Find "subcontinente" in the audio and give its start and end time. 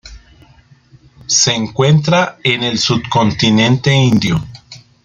2.79-3.93